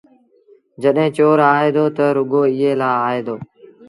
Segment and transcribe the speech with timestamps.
[0.81, 3.35] جڏهيݩٚ چور آئي دو تا رڳو ايٚئي لآ آئي دو